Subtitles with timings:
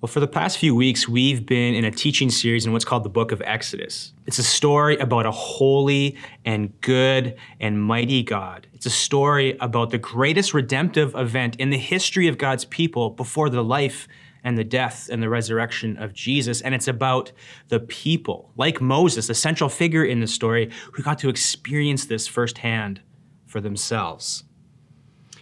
[0.00, 3.04] Well, for the past few weeks, we've been in a teaching series in what's called
[3.04, 4.14] the book of Exodus.
[4.24, 8.66] It's a story about a holy and good and mighty God.
[8.72, 13.50] It's a story about the greatest redemptive event in the history of God's people before
[13.50, 14.08] the life
[14.42, 16.62] and the death and the resurrection of Jesus.
[16.62, 17.30] And it's about
[17.68, 22.26] the people, like Moses, the central figure in the story, who got to experience this
[22.26, 23.02] firsthand
[23.46, 24.44] for themselves.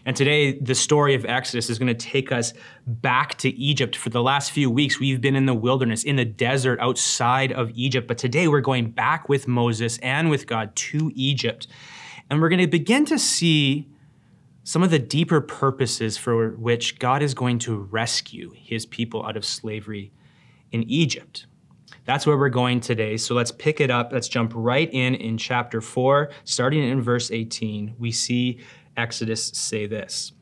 [0.08, 2.54] And today, the story of Exodus is going to take us
[2.86, 3.94] back to Egypt.
[3.94, 7.70] For the last few weeks, we've been in the wilderness, in the desert outside of
[7.74, 8.08] Egypt.
[8.08, 11.66] But today, we're going back with Moses and with God to Egypt.
[12.30, 13.86] And we're going to begin to see
[14.64, 19.36] some of the deeper purposes for which God is going to rescue his people out
[19.36, 20.10] of slavery
[20.72, 21.44] in Egypt.
[22.06, 23.18] That's where we're going today.
[23.18, 24.10] So let's pick it up.
[24.10, 27.96] Let's jump right in in chapter 4, starting in verse 18.
[27.98, 28.60] We see
[28.98, 30.32] Exodus say this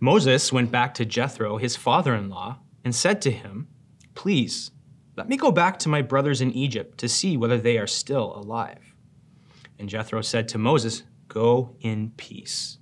[0.00, 3.68] Moses went back to Jethro, his father in law, and said to him,
[4.14, 4.72] Please,
[5.16, 8.34] let me go back to my brothers in Egypt to see whether they are still
[8.34, 8.96] alive.
[9.78, 12.78] And Jethro said to Moses, Go in peace.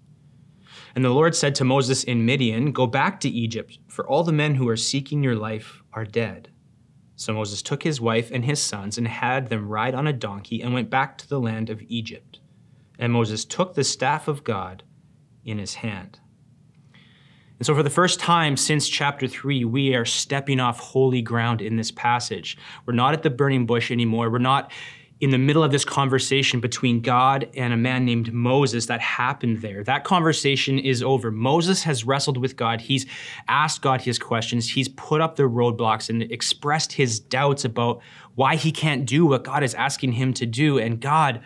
[0.94, 4.32] And the Lord said to Moses in Midian, Go back to Egypt, for all the
[4.32, 6.50] men who are seeking your life are dead.
[7.16, 10.62] So Moses took his wife and his sons and had them ride on a donkey
[10.62, 12.39] and went back to the land of Egypt.
[13.00, 14.84] And Moses took the staff of God
[15.44, 16.20] in his hand.
[17.58, 21.60] And so, for the first time since chapter 3, we are stepping off holy ground
[21.60, 22.56] in this passage.
[22.86, 24.30] We're not at the burning bush anymore.
[24.30, 24.70] We're not
[25.20, 29.58] in the middle of this conversation between God and a man named Moses that happened
[29.58, 29.84] there.
[29.84, 31.30] That conversation is over.
[31.30, 32.80] Moses has wrestled with God.
[32.80, 33.04] He's
[33.46, 34.70] asked God his questions.
[34.70, 38.00] He's put up the roadblocks and expressed his doubts about
[38.34, 40.78] why he can't do what God is asking him to do.
[40.78, 41.42] And God,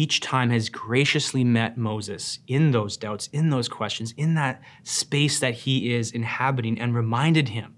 [0.00, 5.38] each time has graciously met Moses in those doubts, in those questions, in that space
[5.40, 7.74] that he is inhabiting, and reminded him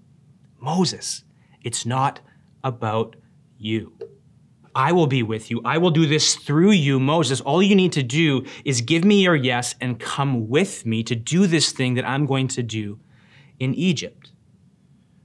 [0.57, 1.25] Moses,
[1.61, 2.21] it's not
[2.63, 3.17] about
[3.57, 3.91] you.
[4.73, 5.61] I will be with you.
[5.65, 7.41] I will do this through you, Moses.
[7.41, 11.15] All you need to do is give me your yes and come with me to
[11.15, 13.01] do this thing that I'm going to do
[13.59, 14.31] in Egypt.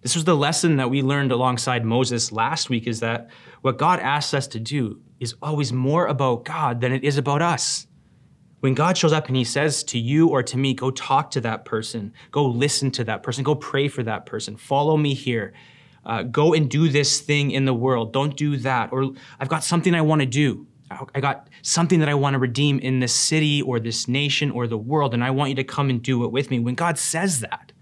[0.03, 3.31] This was the lesson that we learned alongside Moses last week is that
[3.63, 7.43] what God asks us to do is always more about God than it is about
[7.43, 7.87] us.
[8.61, 11.41] When God shows up and he says to you or to me, go talk to
[11.43, 15.53] that person, go listen to that person, go pray for that person, follow me here,
[16.05, 19.63] uh, go and do this thing in the world, don't do that, or I've got
[19.63, 20.67] something I want to do.
[21.15, 24.67] I got something that I want to redeem in this city or this nation or
[24.67, 26.59] the world, and I want you to come and do it with me.
[26.61, 27.73] When God says that,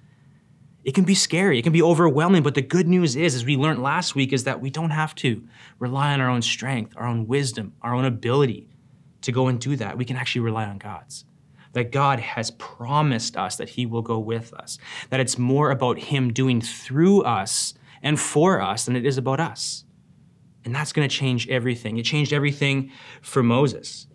[0.87, 3.57] it can be scary, it can be overwhelming, but the good news is, as we
[3.57, 5.43] learned last week, is that we don't have to
[5.81, 8.69] rely on our own strength, our own wisdom, our own ability
[9.23, 9.99] to go and do that.
[9.99, 11.25] We can actually rely on God's.
[11.73, 14.79] That God has promised us that He will go with us,
[15.11, 19.41] that it's more about Him doing through us and for us than it is about
[19.41, 19.85] us.
[20.65, 21.99] And that's going to change everything.
[21.99, 22.93] It changed everything
[23.23, 24.07] for Moses.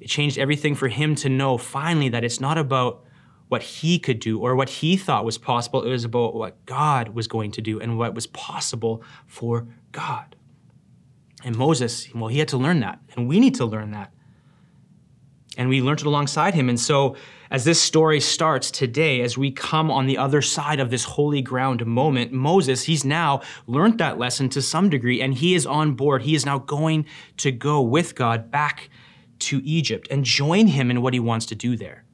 [0.00, 3.04] It changed everything for him to know finally that it's not about
[3.50, 5.82] what he could do or what he thought was possible.
[5.82, 10.36] It was about what God was going to do and what was possible for God.
[11.42, 14.12] And Moses, well, he had to learn that, and we need to learn that.
[15.56, 16.68] And we learned it alongside him.
[16.68, 17.16] And so,
[17.50, 21.42] as this story starts today, as we come on the other side of this holy
[21.42, 25.94] ground moment, Moses, he's now learned that lesson to some degree, and he is on
[25.94, 26.22] board.
[26.22, 27.04] He is now going
[27.38, 28.90] to go with God back
[29.40, 32.04] to Egypt and join him in what he wants to do there.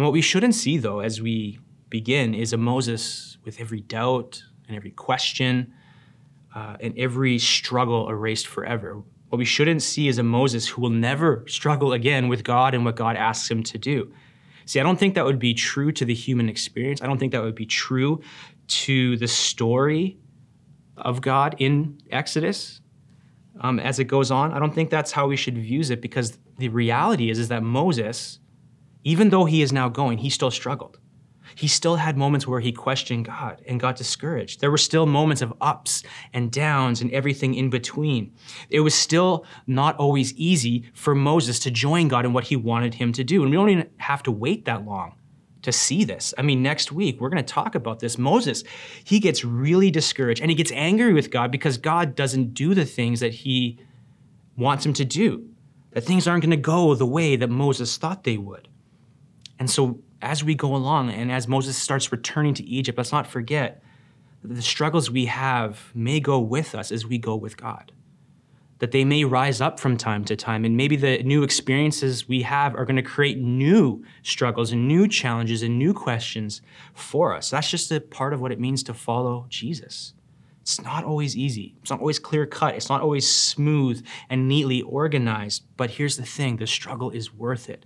[0.00, 1.58] And what we shouldn't see, though, as we
[1.90, 5.74] begin, is a Moses with every doubt and every question
[6.54, 9.02] uh, and every struggle erased forever.
[9.28, 12.82] What we shouldn't see is a Moses who will never struggle again with God and
[12.82, 14.10] what God asks him to do.
[14.64, 17.02] See, I don't think that would be true to the human experience.
[17.02, 18.22] I don't think that would be true
[18.68, 20.16] to the story
[20.96, 22.80] of God in Exodus
[23.60, 24.54] um, as it goes on.
[24.54, 27.62] I don't think that's how we should view it because the reality is, is that
[27.62, 28.38] Moses
[29.04, 30.98] even though he is now going, he still struggled.
[31.54, 34.60] He still had moments where he questioned God and got discouraged.
[34.60, 36.02] There were still moments of ups
[36.32, 38.32] and downs and everything in between.
[38.68, 42.94] It was still not always easy for Moses to join God in what he wanted
[42.94, 43.42] him to do.
[43.42, 45.16] And we don't even have to wait that long
[45.62, 46.32] to see this.
[46.38, 48.16] I mean, next week, we're going to talk about this.
[48.16, 48.64] Moses,
[49.04, 52.86] he gets really discouraged and he gets angry with God because God doesn't do the
[52.86, 53.78] things that he
[54.56, 55.48] wants him to do,
[55.90, 58.68] that things aren't going to go the way that Moses thought they would.
[59.60, 63.26] And so, as we go along and as Moses starts returning to Egypt, let's not
[63.28, 63.82] forget
[64.42, 67.92] that the struggles we have may go with us as we go with God.
[68.80, 70.64] that they may rise up from time to time.
[70.64, 75.06] And maybe the new experiences we have are going to create new struggles and new
[75.06, 76.62] challenges and new questions
[76.94, 77.50] for us.
[77.50, 80.14] That's just a part of what it means to follow Jesus.
[80.62, 81.74] It's not always easy.
[81.82, 82.74] It's not always clear cut.
[82.74, 85.64] It's not always smooth and neatly organized.
[85.76, 87.84] But here's the thing the struggle is worth it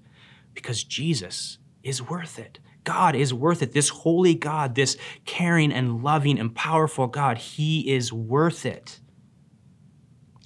[0.54, 2.58] because Jesus is worth it.
[2.84, 3.72] God is worth it.
[3.72, 9.00] This holy God, this caring and loving and powerful God, He is worth it.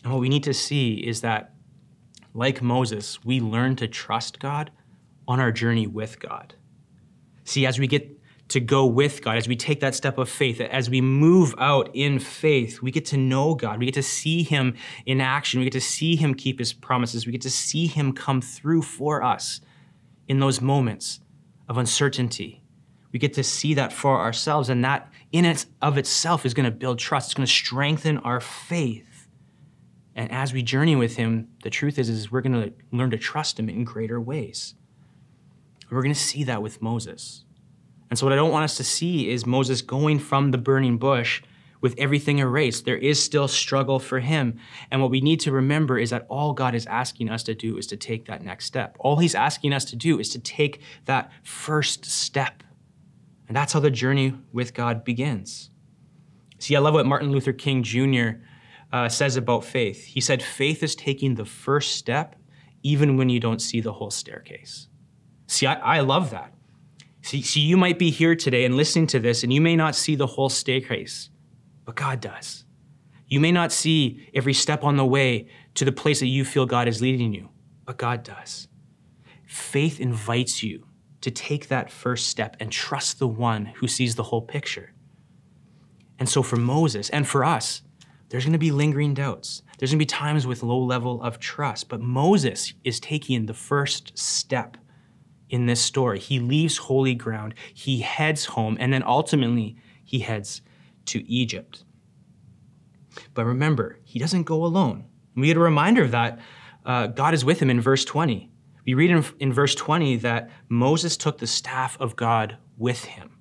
[0.04, 1.54] And what we need to see is that,
[2.34, 4.70] like Moses, we learn to trust God
[5.26, 6.54] on our journey with God.
[7.44, 8.16] See, as we get
[8.48, 11.90] to go with God, as we take that step of faith, as we move out
[11.94, 13.78] in faith, we get to know God.
[13.78, 15.58] We get to see Him in action.
[15.58, 17.26] We get to see Him keep His promises.
[17.26, 19.60] We get to see Him come through for us
[20.28, 21.20] in those moments
[21.68, 22.62] of uncertainty.
[23.12, 26.64] We get to see that for ourselves, and that in it of itself is going
[26.64, 27.28] to build trust.
[27.28, 29.28] It's going to strengthen our faith.
[30.14, 33.18] And as we journey with Him, the truth is, is we're going to learn to
[33.18, 34.74] trust Him in greater ways.
[35.90, 37.44] We're going to see that with Moses.
[38.10, 40.98] And so, what I don't want us to see is Moses going from the burning
[40.98, 41.42] bush
[41.80, 42.84] with everything erased.
[42.84, 44.58] There is still struggle for him.
[44.90, 47.76] And what we need to remember is that all God is asking us to do
[47.78, 48.96] is to take that next step.
[48.98, 52.62] All he's asking us to do is to take that first step.
[53.46, 55.70] And that's how the journey with God begins.
[56.58, 58.40] See, I love what Martin Luther King Jr.
[58.92, 60.04] Uh, says about faith.
[60.04, 62.36] He said, faith is taking the first step
[62.82, 64.88] even when you don't see the whole staircase.
[65.46, 66.52] See, I, I love that.
[67.22, 69.94] See, see, you might be here today and listening to this, and you may not
[69.94, 71.30] see the whole staircase
[71.88, 72.66] but God does.
[73.28, 76.66] You may not see every step on the way to the place that you feel
[76.66, 77.48] God is leading you,
[77.86, 78.68] but God does.
[79.46, 80.86] Faith invites you
[81.22, 84.92] to take that first step and trust the one who sees the whole picture.
[86.18, 87.80] And so for Moses and for us,
[88.28, 89.62] there's going to be lingering doubts.
[89.78, 93.54] There's going to be times with low level of trust, but Moses is taking the
[93.54, 94.76] first step
[95.48, 96.18] in this story.
[96.18, 100.60] He leaves holy ground, he heads home, and then ultimately he heads
[101.08, 101.84] to Egypt.
[103.34, 105.04] But remember, he doesn't go alone.
[105.34, 106.38] We get a reminder of that.
[106.84, 108.50] Uh, God is with him in verse 20.
[108.86, 113.32] We read in, in verse 20 that Moses took the staff of God with him.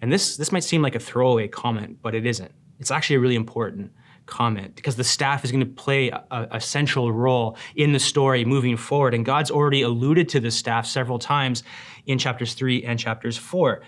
[0.00, 2.52] And this, this might seem like a throwaway comment, but it isn't.
[2.78, 3.92] It's actually a really important
[4.26, 8.44] comment because the staff is going to play a, a, central role in the story
[8.44, 9.14] moving forward.
[9.14, 11.62] And God's already alluded to the staff several times
[12.06, 13.82] in chapters 3 and chapters 4.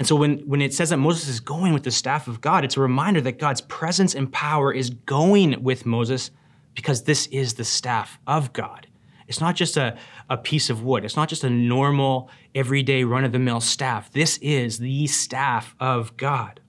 [0.00, 2.64] And so when, when it says that Moses is going with the staff of God,
[2.64, 6.30] it's a reminder that God's presence and power is going with Moses
[6.74, 8.86] because this is the staff of God.
[9.28, 9.98] It's not just a,
[10.30, 11.04] a piece of wood.
[11.04, 14.10] It's not just a normal, everyday, run of the mill staff.
[14.10, 16.60] This is the staff of God.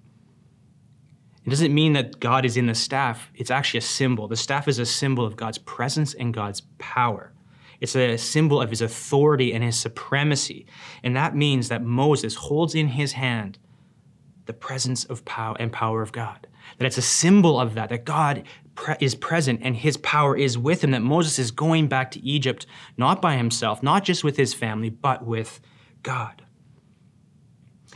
[1.46, 4.28] It doesn't mean that God is in the staff, it's actually a symbol.
[4.28, 7.32] The staff is a symbol of God's presence and God's power.
[7.82, 10.68] It's a symbol of his authority and his supremacy.
[11.04, 13.58] And that means that Moses holds in his hand
[14.46, 16.48] the presence of power and power of God.
[16.78, 18.44] That it's a symbol of that, that God
[18.76, 22.24] pre- is present and his power is with him, that Moses is going back to
[22.24, 22.66] Egypt,
[22.98, 25.60] not by himself, not just with his family, but with
[26.04, 26.44] God.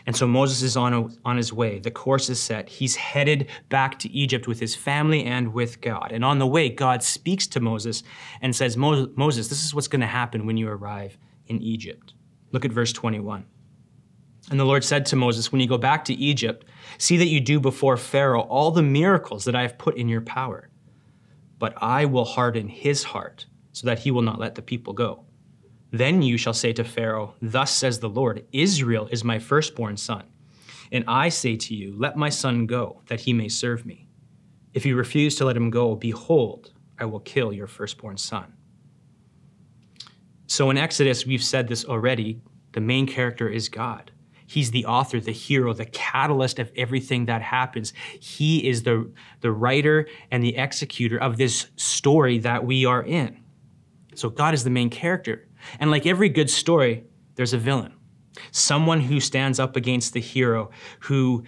[0.06, 1.80] And so Moses is on, a, on his way.
[1.80, 2.70] The course is set.
[2.70, 6.12] He's headed back to Egypt with his family and with God.
[6.12, 8.04] And on the way, God speaks to Moses
[8.42, 11.18] and says, Moses, this is what's going to happen when you arrive
[11.48, 12.14] in Egypt.
[12.52, 13.46] Look at verse 21.
[14.52, 16.66] And the Lord said to Moses, When you go back to Egypt,
[17.00, 20.22] see that you do before Pharaoh all the miracles that I have put in your
[20.22, 20.70] power.
[21.58, 25.25] But I will harden his heart so that he will not let the people go.
[25.98, 30.24] Then you shall say to Pharaoh, Thus says the Lord, Israel is my firstborn son.
[30.92, 34.10] And I say to you, Let my son go, that he may serve me.
[34.74, 38.54] If you refuse to let him go, behold, I will kill your firstborn son.
[40.48, 42.42] So in Exodus, we've said this already
[42.74, 44.12] the main character is God.
[44.48, 47.94] He's the author, the hero, the catalyst of everything that happens.
[48.20, 49.10] He is the,
[49.40, 53.46] the writer and the executor of this story that we are in.
[54.14, 55.48] So God is the main character.
[55.80, 57.04] And like every good story,
[57.36, 57.94] there's a villain.
[58.52, 61.44] Someone who stands up against the hero, who,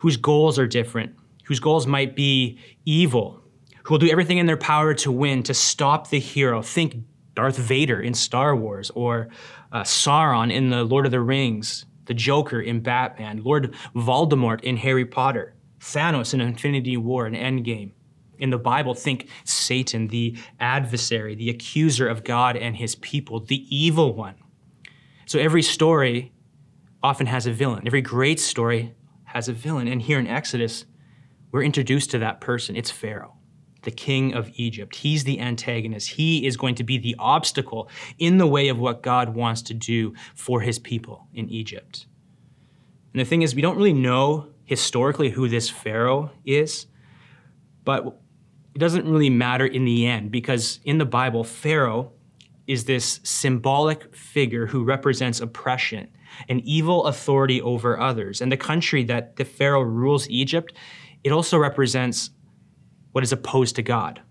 [0.00, 3.42] whose goals are different, whose goals might be evil,
[3.84, 6.60] who will do everything in their power to win, to stop the hero.
[6.60, 6.96] Think
[7.34, 9.28] Darth Vader in Star Wars, or
[9.72, 14.76] uh, Sauron in The Lord of the Rings, the Joker in Batman, Lord Voldemort in
[14.76, 17.92] Harry Potter, Thanos in Infinity War and Endgame
[18.38, 23.66] in the Bible, think Satan, the adversary, the accuser of God and his people, the
[23.74, 24.36] evil one.
[25.26, 26.32] So every story
[27.02, 27.86] often has a villain.
[27.86, 29.88] Every great story has a villain.
[29.88, 30.84] And here in Exodus,
[31.52, 32.76] we're introduced to that person.
[32.76, 33.34] It's Pharaoh.
[33.82, 34.96] the king of Egypt.
[34.96, 36.10] He's the antagonist.
[36.10, 39.74] He is going to be the obstacle in the way of what God wants to
[39.74, 42.06] do for his people in Egypt.
[43.12, 46.86] And the thing is, we don't really know historically who this Pharaoh is,
[47.84, 48.20] but
[48.78, 52.12] it doesn't really matter in the end because in the Bible, Pharaoh
[52.68, 56.06] is this symbolic figure who represents oppression
[56.48, 58.40] and evil authority over others.
[58.40, 60.74] And the country that the Pharaoh rules, Egypt,
[61.24, 62.30] it also represents
[63.10, 64.22] what is opposed to God.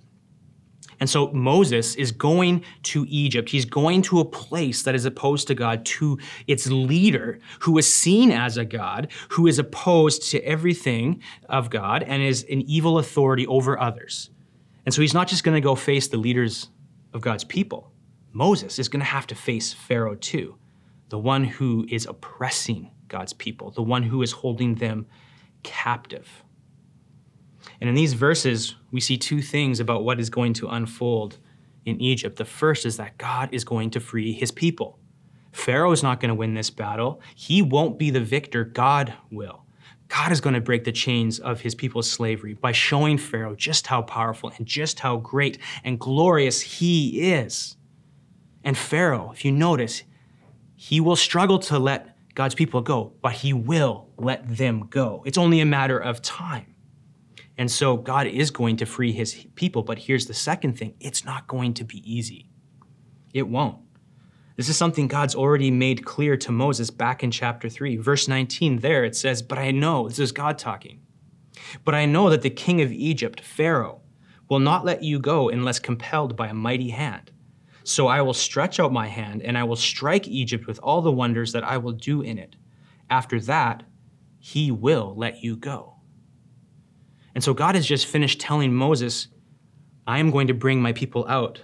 [1.02, 3.50] And so Moses is going to Egypt.
[3.50, 7.94] He's going to a place that is opposed to God, to its leader, who is
[7.94, 12.98] seen as a God, who is opposed to everything of God and is an evil
[12.98, 14.30] authority over others.
[14.88, 16.70] And so he's not just going to go face the leaders
[17.12, 17.92] of God's people.
[18.32, 20.56] Moses is going to have to face Pharaoh too,
[21.10, 25.06] the one who is oppressing God's people, the one who is holding them
[25.62, 26.46] captive.
[27.82, 31.38] And in these verses, we see two things about what is going to unfold
[31.84, 32.38] in Egypt.
[32.38, 35.00] The first is that God is going to free his people.
[35.52, 37.20] Pharaoh is not going to win this battle.
[37.36, 39.67] He won't be the victor, God will.
[40.08, 43.88] God is going to break the chains of his people's slavery by showing Pharaoh just
[43.88, 47.76] how powerful and just how great and glorious he is.
[48.64, 50.04] And Pharaoh, if you notice,
[50.76, 55.24] he will struggle to let God's people go, but he will let them go.
[55.26, 56.76] It's only a matter of time.
[57.58, 59.82] And so God is going to free his people.
[59.82, 62.50] But here's the second thing it's not going to be easy.
[63.34, 63.78] It won't.
[64.58, 67.98] This is something God's already made clear to Moses back in chapter 3.
[67.98, 71.00] Verse 19 there, it says, But I know, this is God talking,
[71.86, 74.02] but I know that the king of Egypt, Pharaoh,
[74.50, 77.32] will not let you go unless compelled by a mighty hand.
[77.84, 81.12] So I will stretch out my hand and I will strike Egypt with all the
[81.12, 82.56] wonders that I will do in it.
[83.10, 83.84] After that,
[84.40, 85.98] he will let you go.
[87.36, 89.28] And so God has just finished telling Moses,
[90.08, 91.62] I am going to bring my people out.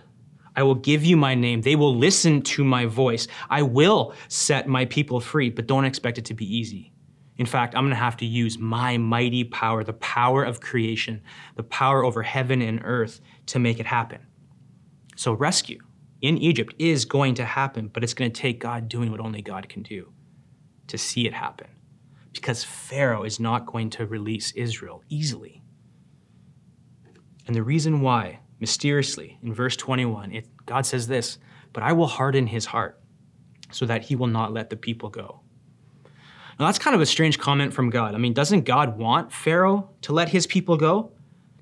[0.56, 1.62] I will give you my name.
[1.62, 3.28] They will listen to my voice.
[3.50, 6.94] I will set my people free, but don't expect it to be easy.
[7.38, 11.22] In fact, I'm going to have to use my mighty power, the power of creation,
[11.56, 14.20] the power over heaven and earth to make it happen.
[15.16, 15.80] So, rescue
[16.22, 19.42] in Egypt is going to happen, but it's going to take God doing what only
[19.42, 20.14] God can do
[20.88, 21.68] to see it happen.
[22.32, 25.62] Because Pharaoh is not going to release Israel easily.
[27.46, 31.38] And the reason why, mysteriously, in verse 21, it, God says this,
[31.74, 32.98] but I will harden his heart
[33.72, 35.42] so that he will not let the people go.
[36.58, 38.16] Now, that's kind of a strange comment from God.
[38.16, 41.12] I mean, doesn't God want Pharaoh to let his people go?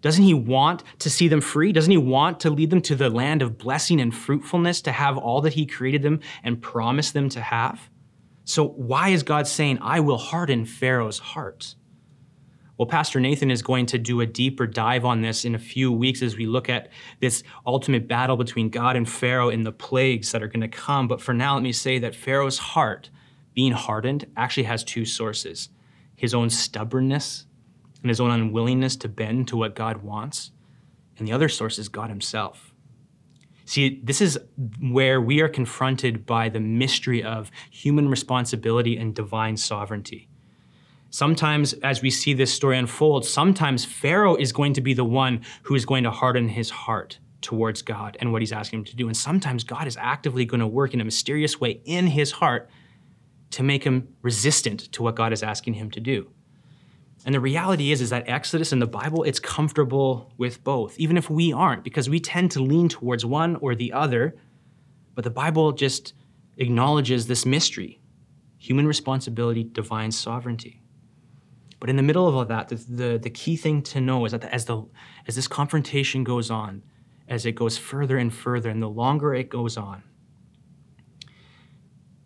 [0.02, 1.72] Doesn't he want to see them free?
[1.72, 5.18] Doesn't he want to lead them to the land of blessing and fruitfulness, to have
[5.18, 7.90] all that he created them and promised them to have?
[8.44, 11.74] So, why is God saying, I will harden Pharaoh's heart?
[12.82, 15.92] Well, Pastor Nathan is going to do a deeper dive on this in a few
[15.92, 20.32] weeks as we look at this ultimate battle between God and Pharaoh and the plagues
[20.32, 21.08] that are going to come.
[21.08, 23.12] But for now, let me say that Pharaoh's heart,
[23.54, 25.70] being hardened, actually has two sources
[26.16, 27.46] his own stubbornness
[28.02, 30.50] and his own unwillingness to bend to what God wants.
[31.20, 32.74] And the other source is God Himself.
[33.66, 34.40] See, this is
[34.80, 40.31] where we are confronted by the mystery of human responsibility and divine sovereignty.
[41.12, 45.42] Sometimes, as we see this story unfold, sometimes Pharaoh is going to be the one
[45.64, 48.96] who is going to harden his heart towards God and what he's asking him to
[48.96, 49.08] do.
[49.08, 52.70] And sometimes God is actively going to work in a mysterious way in his heart
[53.52, 56.32] to make him resistant to what God is asking him to do.
[57.26, 61.18] And the reality is, is that Exodus and the Bible, it's comfortable with both, even
[61.18, 64.38] if we aren't, because we tend to lean towards one or the other.
[65.14, 66.14] But the Bible just
[66.56, 68.00] acknowledges this mystery
[68.58, 70.81] human responsibility, divine sovereignty.
[71.82, 74.34] But in the middle of all that, the, the, the key thing to know is
[74.34, 74.86] that as, the,
[75.28, 76.84] as this confrontation goes on,
[77.28, 80.04] as it goes further and further, and the longer it goes on,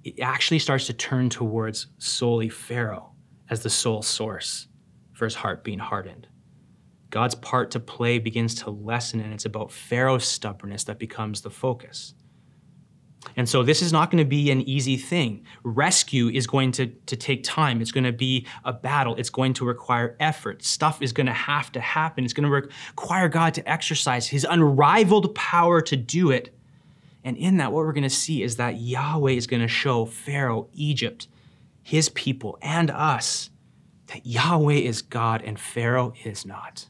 [0.03, 3.13] it actually starts to turn towards solely Pharaoh
[3.49, 4.67] as the sole source
[5.13, 6.27] for his heart being hardened.
[7.09, 11.49] God's part to play begins to lessen, and it's about Pharaoh's stubbornness that becomes the
[11.49, 12.13] focus.
[13.35, 15.45] And so this is not going to be an easy thing.
[15.63, 17.81] Rescue is going to, to take time.
[17.81, 19.15] It's going to be a battle.
[19.15, 20.63] It's going to require effort.
[20.63, 22.23] Stuff is going to have to happen.
[22.23, 26.55] It's going to require God to exercise his unrivaled power to do it.
[27.23, 30.05] And in that, what we're going to see is that Yahweh is going to show
[30.05, 31.27] Pharaoh, Egypt,
[31.81, 33.49] his people, and us
[34.07, 36.87] that Yahweh is God and Pharaoh is not.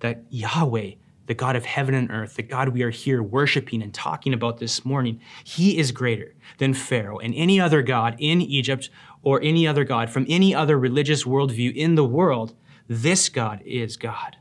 [0.00, 0.92] That Yahweh
[1.26, 4.58] the God of heaven and earth, the God we are here worshiping and talking about
[4.58, 8.90] this morning, he is greater than Pharaoh and any other God in Egypt
[9.22, 12.54] or any other God from any other religious worldview in the world.
[12.88, 14.36] This God is God.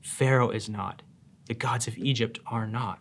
[0.00, 1.02] Pharaoh is not.
[1.46, 3.00] The gods of Egypt are not.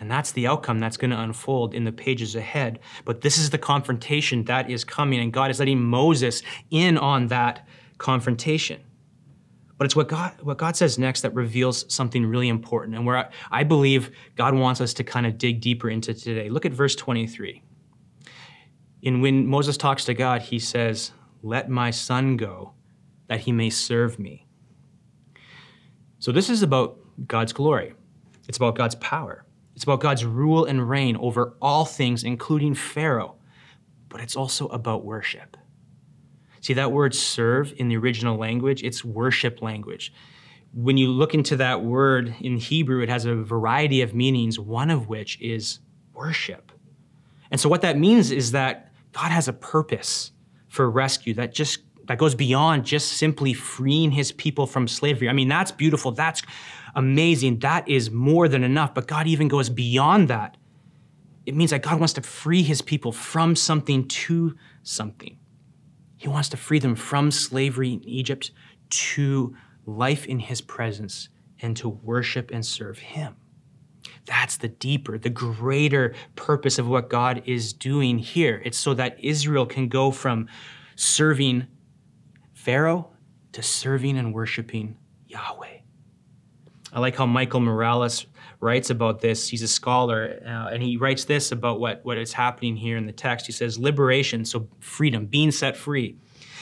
[0.00, 2.80] And that's the outcome that's going to unfold in the pages ahead.
[3.04, 7.28] But this is the confrontation that is coming, and God is letting Moses in on
[7.28, 8.82] that confrontation.
[9.76, 13.16] But it's what God, what God says next that reveals something really important, and where
[13.16, 16.48] I, I believe God wants us to kind of dig deeper into today.
[16.48, 17.62] Look at verse 23.
[19.04, 21.12] And when Moses talks to God, he says,
[21.42, 22.72] Let my son go,
[23.26, 24.46] that he may serve me.
[26.20, 27.94] So this is about God's glory,
[28.48, 29.44] it's about God's power.
[29.74, 33.34] It's about God's rule and reign over all things, including Pharaoh,
[34.08, 35.56] but it's also about worship.
[36.64, 40.14] See, that word serve in the original language, it's worship language.
[40.72, 44.88] When you look into that word in Hebrew, it has a variety of meanings, one
[44.88, 45.80] of which is
[46.14, 46.72] worship.
[47.50, 50.32] And so, what that means is that God has a purpose
[50.68, 55.28] for rescue that just that goes beyond just simply freeing his people from slavery.
[55.28, 56.12] I mean, that's beautiful.
[56.12, 56.40] That's
[56.94, 57.58] amazing.
[57.58, 58.94] That is more than enough.
[58.94, 60.56] But God even goes beyond that.
[61.44, 65.36] It means that God wants to free his people from something to something.
[66.24, 68.50] He wants to free them from slavery in Egypt
[68.88, 69.54] to
[69.84, 71.28] life in his presence
[71.60, 73.36] and to worship and serve him.
[74.24, 78.62] That's the deeper, the greater purpose of what God is doing here.
[78.64, 80.48] It's so that Israel can go from
[80.96, 81.66] serving
[82.54, 83.10] Pharaoh
[83.52, 85.73] to serving and worshiping Yahweh.
[86.94, 88.24] I like how Michael Morales
[88.60, 89.48] writes about this.
[89.48, 93.04] He's a scholar, uh, and he writes this about what, what is happening here in
[93.04, 93.46] the text.
[93.46, 96.16] He says, Liberation, so freedom, being set free,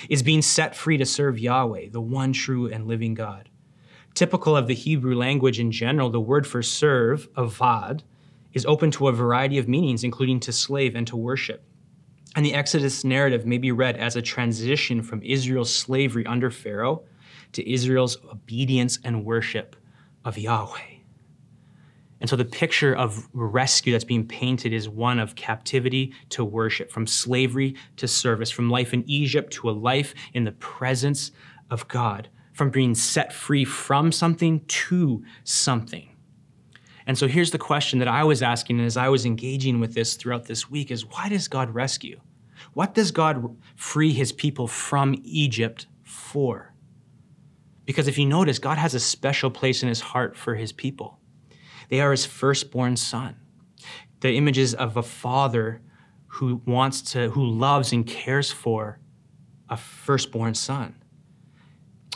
[0.09, 3.51] is being set free to serve Yahweh, the one true and living God.
[4.15, 8.01] Typical of the Hebrew language in general, the word for serve, avad,
[8.55, 11.63] is open to a variety of meanings, including to slave and to worship.
[12.35, 17.05] And the Exodus narrative may be read as a transition from Israel's slavery under Pharaoh
[17.53, 19.77] to Israel's obedience and worship
[20.25, 20.93] of Yahweh.
[22.21, 26.93] And so the picture of rescue that's being painted is one of captivity to worship,
[26.93, 31.33] from slavery to service, from life in Egypt to a life in the presence
[31.69, 36.11] of God, from being set free from something to something.
[37.09, 40.15] And so here's the question that I was asking as I was engaging with this
[40.15, 42.21] throughout this week is why does God rescue?
[42.75, 46.72] What does God free his people from Egypt for?
[47.85, 51.19] Because if you notice, God has a special place in his heart for his people.
[51.89, 53.37] They are his firstborn son.
[54.21, 55.83] The images of a father
[56.27, 59.01] who wants to, who loves and cares for
[59.69, 61.02] a firstborn son.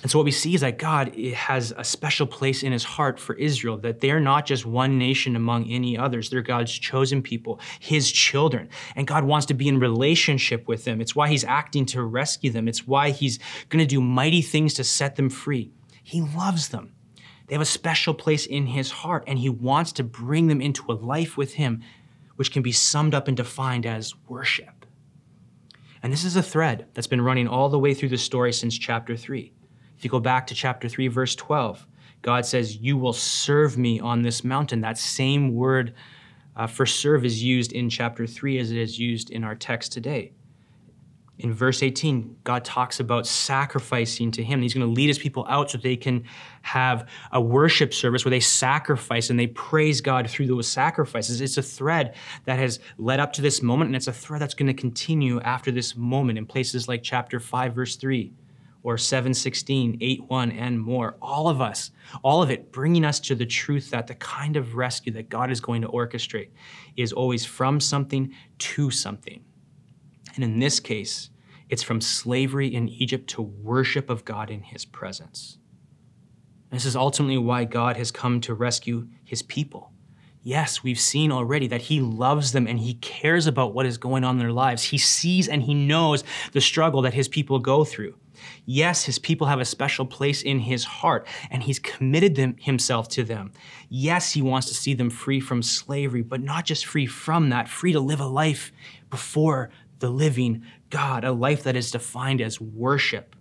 [0.03, 2.85] And so what we see is that God eh, has a special place in his
[2.85, 6.29] heart for Israel, that they're not just one nation among any others.
[6.29, 8.69] They're God's chosen people, his children.
[8.95, 11.01] And God wants to be in relationship with them.
[11.01, 12.69] It's why he's acting to rescue them.
[12.69, 13.39] It's why he's
[13.71, 15.73] going to do mighty things to set them free.
[16.03, 16.93] He loves them.
[17.47, 20.91] They have a special place in his heart, and he wants to bring them into
[20.91, 21.83] a life with him,
[22.35, 24.85] which can be summed up and defined as worship.
[26.03, 28.77] And this is a thread that's been running all the way through the story since
[28.77, 29.53] chapter 3.
[29.97, 31.87] If you go back to chapter 3, verse 12,
[32.23, 34.81] God says, You will serve me on this mountain.
[34.81, 35.95] That same word
[36.55, 39.93] uh, for serve is used in chapter 3 as it is used in our text
[39.93, 40.33] today.
[41.39, 44.63] In verse 18, God talks about sacrificing to Him.
[44.63, 46.25] He's going to lead His people out so they can
[46.63, 51.43] have a worship service where they sacrifice and they praise God through those sacrifices.
[51.43, 54.55] It's a thread that has led up to this moment, and it's a thread that's
[54.55, 58.33] going to continue after this moment in places like chapter 5, verse 3
[58.87, 61.17] or 716, 81, and more.
[61.21, 61.91] All of us,
[62.23, 65.51] all of it bringing us to the truth that the kind of rescue that God
[65.51, 66.51] is going to orchestrate
[66.97, 69.43] is always from something to something.
[70.37, 71.31] And in this case,
[71.69, 75.59] it's from slavery in Egypt to worship of God in his presence.
[76.71, 79.91] This is ultimately why God has come to rescue his people.
[80.45, 84.23] Yes, we've seen already that he loves them and he cares about what is going
[84.23, 84.85] on in their lives.
[84.85, 86.23] He sees and he knows
[86.53, 88.15] the struggle that his people go through.
[88.65, 93.09] Yes, his people have a special place in his heart, and he's committed them, himself
[93.11, 93.53] to them.
[93.89, 97.69] Yes, he wants to see them free from slavery, but not just free from that,
[97.69, 98.73] free to live a life
[99.11, 103.35] before the living God, a life that is defined as worship,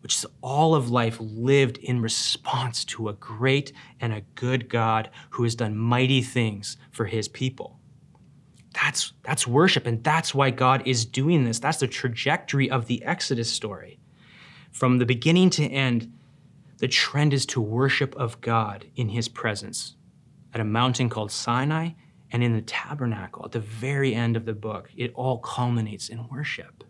[0.00, 5.10] which is all of life lived in response to a great and a good God
[5.30, 7.77] who has done mighty things for his people.
[8.82, 11.58] That's, that's worship, and that's why God is doing this.
[11.58, 13.98] That's the trajectory of the Exodus story.
[14.70, 16.12] From the beginning to end,
[16.78, 19.96] the trend is to worship of God in his presence
[20.54, 21.90] at a mountain called Sinai
[22.30, 24.90] and in the tabernacle at the very end of the book.
[24.96, 26.84] It all culminates in worship.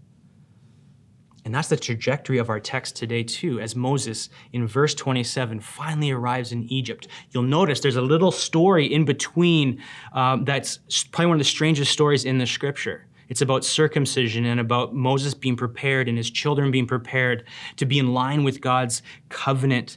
[1.48, 6.10] And that's the trajectory of our text today, too, as Moses in verse 27 finally
[6.10, 7.08] arrives in Egypt.
[7.30, 9.82] You'll notice there's a little story in between
[10.12, 13.06] um, that's probably one of the strangest stories in the scripture.
[13.30, 17.98] It's about circumcision and about Moses being prepared and his children being prepared to be
[17.98, 19.96] in line with God's covenant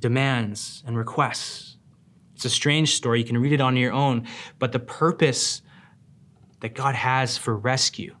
[0.00, 1.76] demands and requests.
[2.34, 3.20] It's a strange story.
[3.20, 4.26] You can read it on your own.
[4.58, 5.62] But the purpose
[6.58, 8.16] that God has for rescue,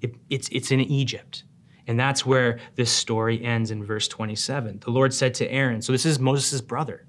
[0.00, 1.44] it, it's, it's in Egypt.
[1.86, 4.80] And that's where this story ends in verse 27.
[4.84, 7.06] The Lord said to Aaron, so this is Moses' brother.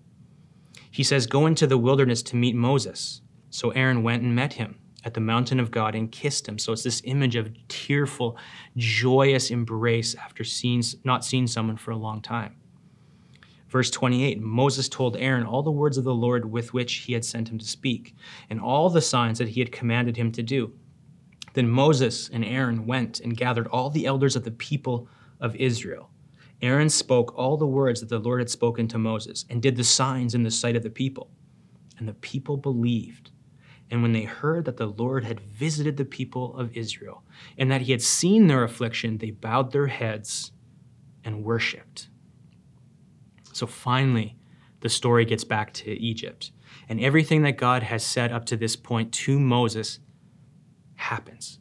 [0.90, 3.22] He says, Go into the wilderness to meet Moses.
[3.50, 6.58] So Aaron went and met him at the mountain of God and kissed him.
[6.58, 8.38] So it's this image of tearful,
[8.78, 12.56] joyous embrace after seeing, not seeing someone for a long time.
[13.70, 17.26] Verse 28 Moses told Aaron all the words of the Lord with which he had
[17.26, 18.16] sent him to speak,
[18.50, 20.74] and all the signs that he had commanded him to do.
[21.54, 25.08] Then Moses and Aaron went and gathered all the elders of the people
[25.40, 26.10] of Israel.
[26.62, 29.84] Aaron spoke all the words that the Lord had spoken to Moses and did the
[29.84, 31.30] signs in the sight of the people.
[31.98, 33.32] And the people believed
[33.94, 37.24] and when they heard that the Lord had visited the people of Israel
[37.60, 40.52] and that he had seen their affliction, they bowed their heads
[41.24, 42.10] and worshiped.
[43.52, 44.36] So finally,
[44.80, 46.52] the story gets back to Egypt.
[46.90, 50.00] And everything that God has said up to this point to Moses
[51.04, 51.60] happens.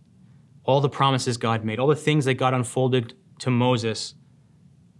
[0.64, 4.14] All the promises God made, all the things that God unfolded to Moses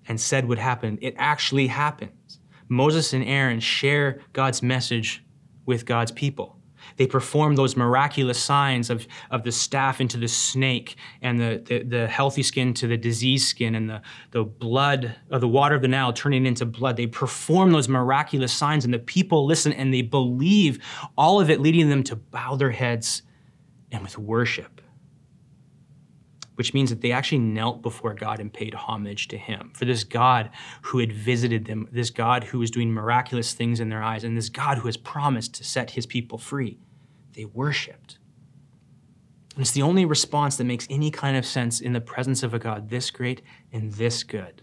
[0.09, 2.41] and said would happen, it actually happens.
[2.69, 5.25] Moses and Aaron share God's message
[5.65, 6.59] with God's people.
[6.97, 11.83] They perform those miraculous signs of, of the staff into the snake and the, the,
[11.85, 14.03] the healthy skin to the diseased skin and the,
[14.33, 16.97] the blood of the water of the Nile turning into blood.
[16.97, 20.83] They perform those miraculous signs and the people listen and they believe,
[21.17, 23.23] all of it leading them to bow their heads
[23.93, 24.81] and with worship
[26.55, 29.73] which means that they actually knelt before God and paid homage to Him.
[29.75, 30.51] For this God
[30.83, 34.37] who had visited them, this God who was doing miraculous things in their eyes, and
[34.37, 36.79] this God who has promised to set His people free,
[37.33, 38.19] they worshiped.
[39.55, 42.55] And it's the only response that makes any kind of sense in the presence of
[42.55, 44.63] a God this great and this good.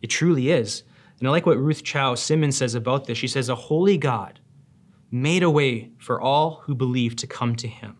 [0.00, 0.84] It truly is.
[1.18, 3.18] And I like what Ruth Chou Simons says about this.
[3.18, 4.40] She says, A holy God
[5.10, 7.98] made a way for all who believe to come to him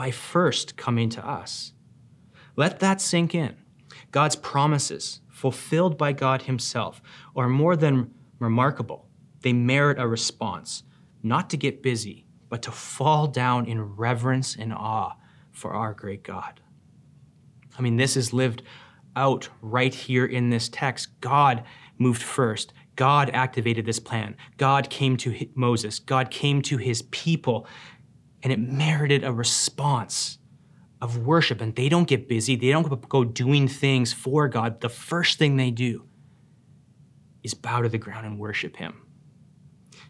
[0.00, 1.74] by first coming to us.
[2.56, 3.54] Let that sink in.
[4.10, 7.02] God's promises, fulfilled by God Himself,
[7.36, 9.10] are more than remarkable.
[9.42, 10.84] They merit a response,
[11.22, 15.16] not to get busy, but to fall down in reverence and awe
[15.52, 16.62] for our great God.
[17.78, 18.62] I mean, this is lived
[19.16, 21.20] out right here in this text.
[21.20, 21.62] God
[21.98, 22.72] moved first.
[22.96, 24.34] God activated this plan.
[24.56, 25.98] God came to Moses.
[25.98, 27.66] God came to his people,
[28.42, 30.38] and it merited a response
[31.00, 31.60] of worship.
[31.60, 35.56] And they don't get busy, they don't go doing things for God, the first thing
[35.56, 36.06] they do
[37.42, 39.06] is bow to the ground and worship Him.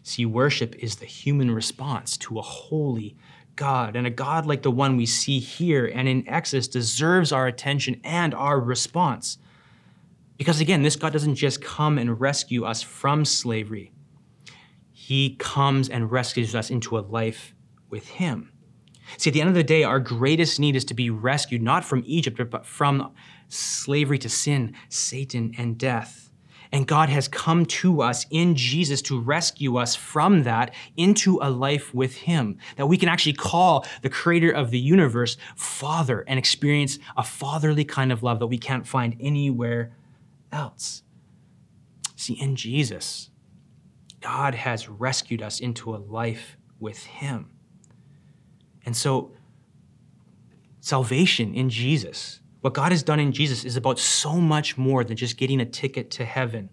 [0.03, 3.15] See, worship is the human response to a holy
[3.55, 7.47] God, and a God like the one we see here and in Exodus deserves our
[7.47, 9.37] attention and our response.
[10.37, 13.91] Because again, this God doesn't just come and rescue us from slavery,
[14.91, 17.53] He comes and rescues us into a life
[17.91, 18.51] with Him.
[19.17, 21.83] See, at the end of the day, our greatest need is to be rescued not
[21.83, 23.11] from Egypt, but from
[23.49, 26.29] slavery to sin, Satan, and death.
[26.71, 31.49] And God has come to us in Jesus to rescue us from that into a
[31.49, 32.57] life with Him.
[32.77, 37.83] That we can actually call the creator of the universe Father and experience a fatherly
[37.83, 39.91] kind of love that we can't find anywhere
[40.51, 41.03] else.
[42.15, 43.31] See, in Jesus,
[44.21, 47.50] God has rescued us into a life with Him.
[48.85, 49.31] And so,
[50.79, 55.17] salvation in Jesus, what God has done in Jesus is about so much more than
[55.17, 56.69] just getting a ticket to heaven.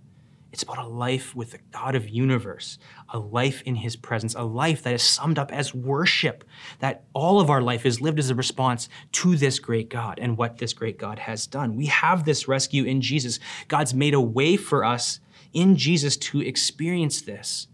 [0.50, 2.78] It's about a life with the God of universe,
[3.10, 6.42] a life in his presence, a life that is summed up as worship,
[6.78, 10.38] that all of our life is lived as a response to this great God and
[10.38, 11.76] what this great God has done.
[11.76, 13.38] We have this rescue in Jesus.
[13.68, 15.20] God's made a way for us
[15.52, 17.68] in Jesus to experience this.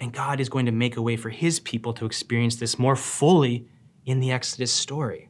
[0.00, 2.96] And God is going to make a way for his people to experience this more
[2.96, 3.66] fully
[4.04, 5.28] in the Exodus story.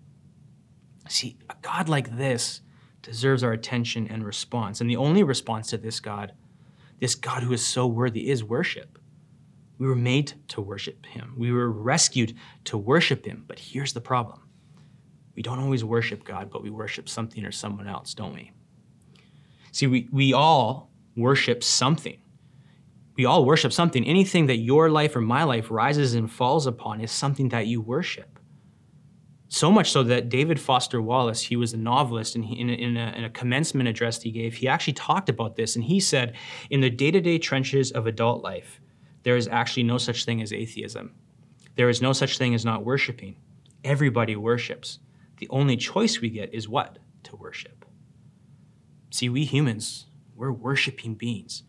[1.08, 2.62] See, a God like this
[3.02, 4.80] deserves our attention and response.
[4.80, 6.32] And the only response to this God,
[7.00, 8.98] this God who is so worthy, is worship.
[9.78, 13.44] We were made to worship him, we were rescued to worship him.
[13.46, 14.40] But here's the problem
[15.36, 18.52] we don't always worship God, but we worship something or someone else, don't we?
[19.70, 22.16] See, we, we all worship something
[23.16, 24.04] we all worship something.
[24.04, 27.80] Anything that your life or my life rises and falls upon is something that you
[27.80, 28.38] worship.
[29.48, 32.72] So much so that David Foster Wallace, he was a novelist, and he, in, a,
[32.72, 35.76] in, a, in a commencement address he gave, he actually talked about this.
[35.76, 36.34] And he said,
[36.68, 38.80] In the day to day trenches of adult life,
[39.22, 41.14] there is actually no such thing as atheism.
[41.76, 43.36] There is no such thing as not worshiping.
[43.84, 44.98] Everybody worships.
[45.38, 46.98] The only choice we get is what?
[47.24, 47.84] To worship.
[49.10, 51.62] See, we humans, we're worshiping beings.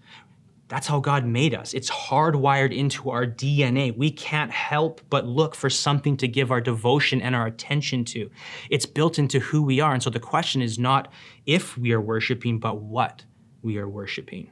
[0.69, 1.73] That's how God made us.
[1.73, 3.95] It's hardwired into our DNA.
[3.95, 8.29] We can't help but look for something to give our devotion and our attention to.
[8.69, 9.93] It's built into who we are.
[9.93, 11.11] And so the question is not
[11.45, 13.23] if we are worshiping, but what
[13.61, 14.49] we are worshiping.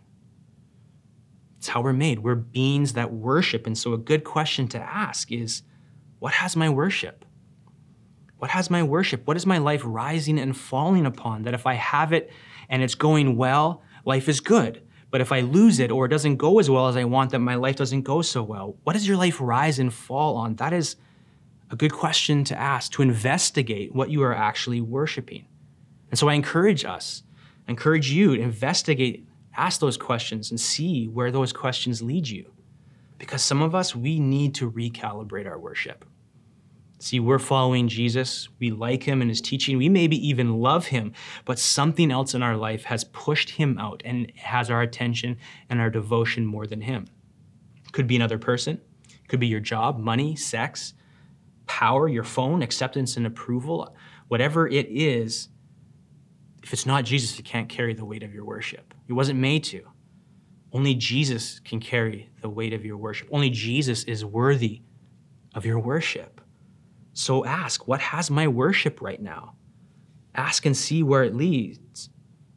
[1.58, 2.20] It's how we're made.
[2.20, 3.68] We're beings that worship.
[3.68, 5.64] And so a good question to ask is
[6.20, 7.26] what has my worship?
[8.38, 9.28] What has my worship?
[9.28, 11.44] What is my life rising and falling upon?
[11.44, 12.32] That if I have it
[12.70, 14.82] and it's going well, life is good.
[15.16, 17.40] But if I lose it or it doesn't go as well as I want, that
[17.40, 18.76] my life doesn't go so well.
[18.84, 20.58] What does your life rise and fall on?
[20.58, 20.98] That is
[21.72, 25.46] a good question to ask, to investigate what you are actually worshiping.
[26.10, 27.24] And so I encourage us,
[27.70, 29.26] encourage you to investigate,
[29.56, 32.52] ask those questions, and see where those questions lead you.
[33.18, 36.04] Because some of us, we need to recalibrate our worship.
[37.06, 38.50] See, we're following Jesus.
[38.58, 39.78] We like him and his teaching.
[39.78, 41.14] We maybe even love him,
[41.46, 45.38] but something else in our life has pushed him out and has our attention
[45.70, 47.06] and our devotion more than him.
[47.92, 48.82] Could be another person,
[49.28, 50.96] could be your job, money, sex,
[51.68, 53.96] power, your phone, acceptance and approval.
[54.30, 55.50] Whatever it is,
[56.64, 58.96] if it's not Jesus, it can't carry the weight of your worship.
[59.08, 59.84] It wasn't made to.
[60.74, 63.28] Only Jesus can carry the weight of your worship.
[63.32, 64.82] Only Jesus is worthy
[65.54, 66.42] of your worship.
[67.16, 69.56] So ask, what has my worship right now?
[70.36, 72.10] Ask and see where it leads.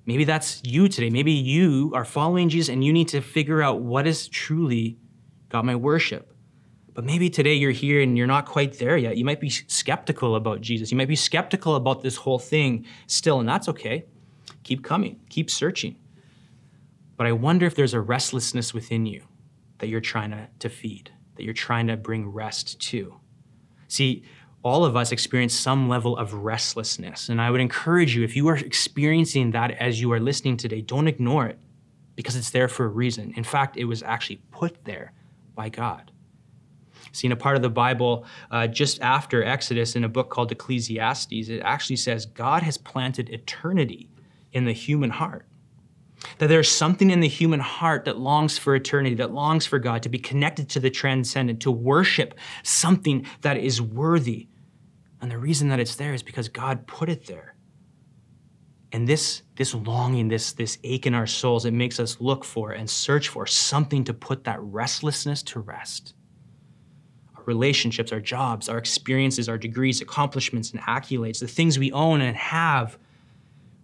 [0.05, 1.11] Maybe that's you today.
[1.11, 4.99] Maybe you are following Jesus and you need to figure out what has truly
[5.49, 6.35] got my worship.
[6.93, 9.17] But maybe today you're here and you're not quite there yet.
[9.17, 10.91] You might be skeptical about Jesus.
[10.91, 14.07] You might be skeptical about this whole thing still, and that's okay.
[14.65, 15.95] Keep coming, keep searching.
[17.17, 19.23] But I wonder if there's a restlessness within you
[19.79, 23.21] that you're trying to, to feed, that you're trying to bring rest to.
[23.87, 24.23] See,
[24.63, 27.29] all of us experience some level of restlessness.
[27.29, 30.81] And I would encourage you, if you are experiencing that as you are listening today,
[30.81, 31.59] don't ignore it
[32.17, 33.33] because it's there for a reason.
[33.37, 35.13] In fact, it was actually put there
[35.55, 36.11] by God.
[37.13, 40.53] See, in a part of the Bible uh, just after Exodus, in a book called
[40.53, 44.11] Ecclesiastes, it actually says God has planted eternity
[44.53, 45.47] in the human heart.
[46.39, 50.03] That there's something in the human heart that longs for eternity, that longs for God,
[50.03, 54.49] to be connected to the transcendent, to worship something that is worthy.
[55.21, 57.57] And the reason that it's there is because God put it there.
[58.93, 62.71] And this, this longing, this, this ache in our souls, it makes us look for
[62.73, 66.15] and search for something to put that restlessness to rest.
[67.37, 72.23] Our relationships, our jobs, our experiences, our degrees, accomplishments, and accolades, the things we own
[72.23, 72.99] and have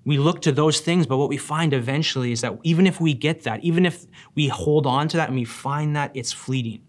[0.04, 3.14] we look to those things, but what we find eventually is that even if we
[3.14, 6.82] get that, even if we hold on to that and we find that it's fleeting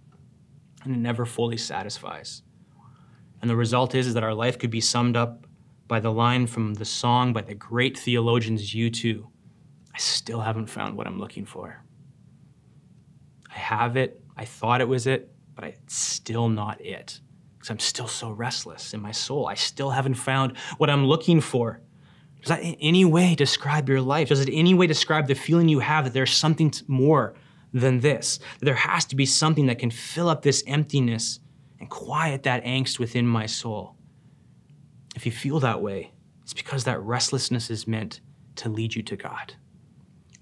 [0.84, 2.42] and it never fully satisfies.
[3.42, 5.48] And the result is, is that our life could be summed up
[5.88, 9.26] by the line from the song by the great theologians U2
[9.96, 11.82] I still haven't found what I'm looking for.
[13.50, 17.22] I have it, I thought it was it, but it's still not it.
[17.54, 19.48] Because I'm still so restless in my soul.
[19.48, 21.80] I still haven't found what I'm looking for.
[22.46, 24.30] Does that in any way describe your life?
[24.30, 27.34] Does it in any way describe the feeling you have that there's something more
[27.74, 28.38] than this?
[28.60, 31.40] That there has to be something that can fill up this emptiness
[31.80, 33.96] and quiet that angst within my soul?
[35.16, 36.12] If you feel that way,
[36.44, 38.22] it's because that restlessness is meant
[38.58, 39.56] to lead you to God.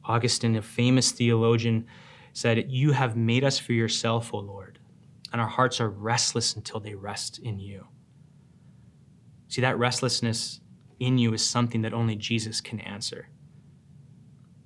[0.03, 1.87] Augustine, a famous theologian,
[2.33, 4.77] said, You have made us for yourself, O Lord,
[5.31, 7.87] and our hearts are restless until they rest in you.
[9.47, 10.59] See, that restlessness
[11.05, 13.27] in you is something that only Jesus can answer.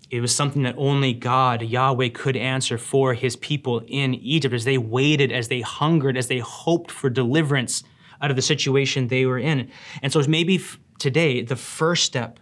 [0.10, 4.64] It was something that only God, Yahweh, could answer for his people in Egypt as
[4.64, 7.84] they waited, as they hungered, as they hoped for deliverance
[8.22, 9.70] out of the situation they were in.
[10.02, 10.62] And so maybe
[10.98, 12.40] today, the first step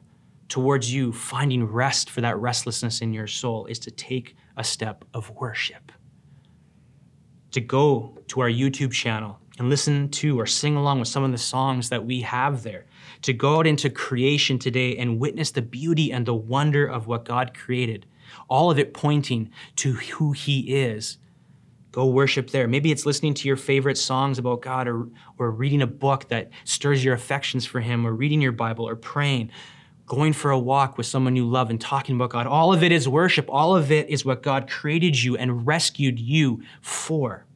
[0.48, 5.04] towards you finding rest for that restlessness in your soul is to take a step
[5.14, 5.92] of worship.
[7.52, 11.32] To go to our YouTube channel and listen to or sing along with some of
[11.32, 12.86] the songs that we have there
[13.26, 17.26] to go out into creation today and witness the beauty and the wonder of what
[17.26, 18.06] God created,
[18.48, 21.18] all of it pointing to who He is.
[21.92, 22.68] Go worship there.
[22.68, 25.08] Maybe it's listening to your favorite songs about God or,
[25.40, 28.96] or reading a book that stirs your affections for Him or reading your Bible or
[28.96, 29.50] praying,
[30.06, 32.46] going for a walk with someone you love and talking about God.
[32.46, 33.50] All of it is worship.
[33.50, 37.48] All of it is what God created you and rescued you for.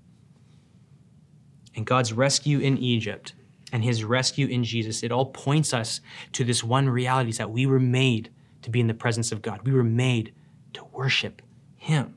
[1.75, 3.33] And God's rescue in Egypt
[3.71, 6.01] and his rescue in Jesus, it all points us
[6.33, 9.61] to this one reality that we were made to be in the presence of God.
[9.63, 10.33] We were made
[10.73, 11.41] to worship
[11.75, 12.15] him.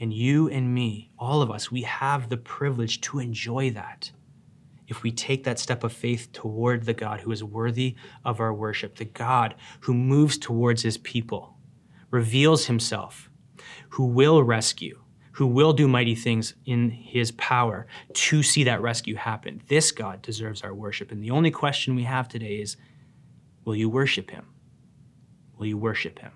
[0.00, 4.10] And you and me, all of us, we have the privilege to enjoy that
[4.86, 8.52] if we take that step of faith toward the God who is worthy of our
[8.52, 11.56] worship, the God who moves towards his people,
[12.10, 13.30] reveals himself,
[13.90, 15.00] who will rescue,
[15.34, 19.60] who will do mighty things in his power to see that rescue happen.
[19.66, 21.10] This God deserves our worship.
[21.10, 22.76] And the only question we have today is
[23.64, 24.46] will you worship him?
[25.58, 26.30] Will you worship him?